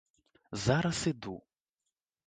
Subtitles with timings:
[0.63, 1.37] -Зараз iду.